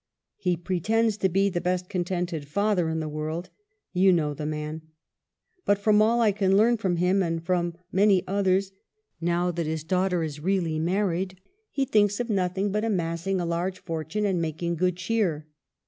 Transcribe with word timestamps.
He 0.37 0.57
pre 0.57 0.79
tends 0.79 1.15
to 1.17 1.29
be 1.29 1.47
the 1.51 1.61
best 1.61 1.87
contented 1.87 2.47
father 2.47 2.89
in 2.89 2.99
the 3.01 3.07
world— 3.07 3.51
you 4.01 4.11
know 4.11 4.33
the 4.33 4.47
man! 4.47 4.81
But 5.63 5.77
from 5.77 6.01
all 6.01 6.21
I 6.21 6.31
can 6.31 6.57
learn 6.57 6.77
from 6.77 6.95
him, 6.95 7.21
and 7.21 7.45
from 7.45 7.75
many 7.91 8.27
others, 8.27 8.71
now 9.21 9.51
that 9.51 9.67
his 9.67 9.83
daughter 9.83 10.23
is 10.23 10.37
THE 10.37 10.39
END. 10.39 10.43
307 10.61 10.65
really 10.65 10.79
married 10.79 11.39
he 11.69 11.85
thinks 11.85 12.19
of 12.19 12.31
nothing 12.31 12.71
but 12.71 12.83
amassing 12.83 13.39
a 13.39 13.45
large 13.45 13.77
fortune 13.77 14.25
and 14.25 14.41
making 14.41 14.77
good 14.77 14.95
cheer. 14.97 15.45